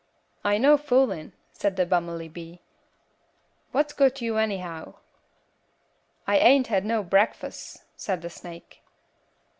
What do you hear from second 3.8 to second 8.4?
got yuh anyhow?' "'I ain't had no brekfuss,' said the